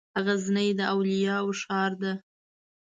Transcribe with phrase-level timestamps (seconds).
[0.25, 2.11] غزني د اولياوو ښار ده